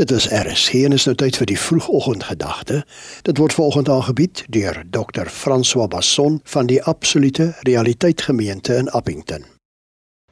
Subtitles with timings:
[0.00, 2.78] Dit is RSG en is nou tyd vir die vroegoggendgedagte.
[3.28, 5.28] Dit word volgende aangebied deur Dr.
[5.28, 9.44] François Basson van die Absolute Realiteit Gemeente in Appington.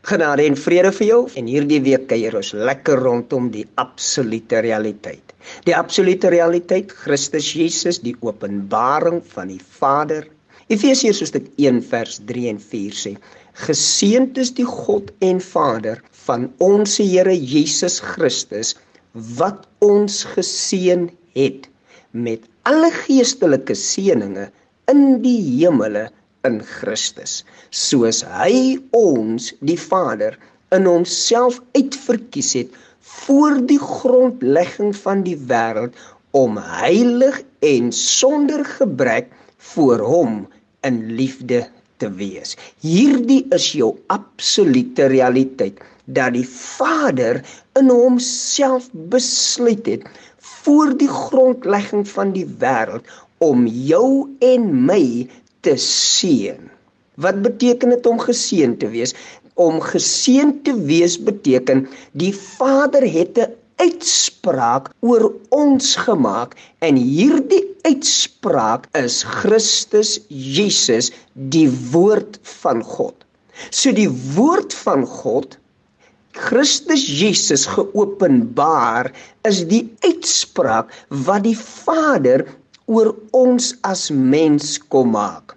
[0.09, 1.21] Genade en vrede vir jou.
[1.37, 5.37] En hierdie week kuier ons lekker rondom die absolute realiteit.
[5.69, 10.25] Die absolute realiteit, Christus Jesus, die openbaring van die Vader.
[10.73, 13.19] Efesiërs hoofstuk 1 vers 3 en 4 sê:
[13.69, 18.79] Geseënd is die God en Vader van ons Here Jesus Christus
[19.13, 21.67] wat ons geseën het
[22.11, 24.51] met alle geestelike seënings
[24.93, 26.07] in die hemele
[26.49, 27.41] in Christus
[27.75, 30.39] soos hy ons die Vader
[30.77, 32.79] in homself uitverkies het
[33.27, 35.99] voor die grondlegging van die wêreld
[36.37, 39.31] om heilig en sonder gebrek
[39.75, 40.45] voor hom
[40.87, 41.65] in liefde
[42.01, 42.57] te wees.
[42.85, 47.43] Hierdie is jou absolute realiteit dat die Vader
[47.79, 50.09] in homself besluit het
[50.39, 53.07] voor die grondlegging van die wêreld
[53.45, 55.29] om jou en my
[55.65, 56.69] te seën.
[57.21, 59.15] Wat beteken dit om geseën te wees?
[59.61, 67.63] Om geseën te wees beteken die Vader het 'n uitspraak oor ons gemaak en hierdie
[67.89, 73.17] uitspraak is Christus Jesus, die woord van God.
[73.71, 75.57] So die woord van God
[76.33, 79.11] Christus Jesus geopenbaar
[79.49, 80.93] is die uitspraak
[81.27, 82.45] wat die Vader
[82.87, 85.57] oor ons as mens kom maak.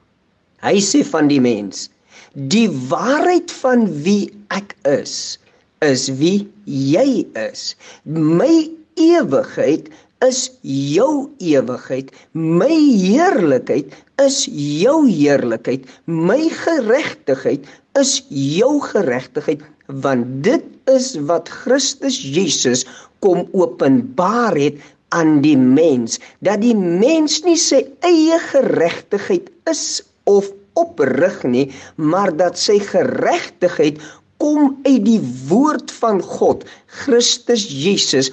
[0.66, 1.90] Hy sê van die mens:
[2.34, 5.38] "Die waarheid van wie ek is,
[5.84, 7.74] is wie jy is.
[8.06, 9.92] My ewigheid
[10.24, 12.12] is jou ewigheid.
[12.32, 15.86] My heerlikheid is jou heerlikheid.
[16.08, 17.68] My geregtigheid
[18.00, 22.86] is jou geregtigheid." want dit is wat Christus Jesus
[23.20, 24.80] kom openbaar het
[25.14, 32.34] aan die mens dat die mens nie sy eie geregtigheid is of oprig nie maar
[32.36, 34.00] dat sy geregtigheid
[34.44, 36.68] kom uit die woord van God
[37.04, 38.32] Christus Jesus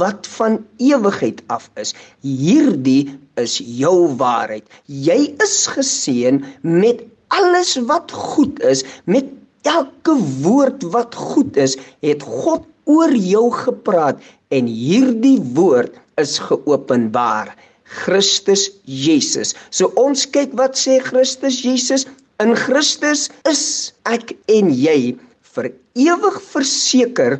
[0.00, 1.94] wat van ewigheid af is
[2.26, 4.64] hierdie is jou waarheid
[5.08, 9.28] jy is geseën met alles wat goed is met
[9.62, 17.52] Elke woord wat goed is, het God oor jou gepraat en hierdie woord is geopenbaar.
[17.84, 19.52] Christus Jesus.
[19.70, 22.06] So ons kyk wat sê Christus Jesus?
[22.40, 25.18] In Christus is ek en jy
[25.60, 27.38] vir ewig verseker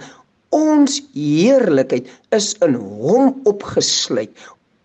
[0.54, 4.32] ons heerlikheid is in hom opgesluit.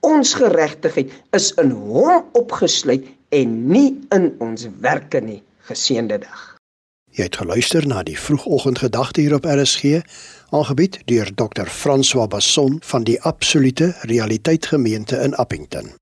[0.05, 5.41] Ons geregtigheid is in hom opgesluit en nie in ons werke nie.
[5.65, 6.51] Geseënde dag.
[7.15, 10.01] Jy het geluister na die vroegoggendgedagte hier op RSG,
[10.53, 11.71] aangebied deur Dr.
[11.71, 15.95] François Basson van die Absolute Realiteit Gemeente in Appington.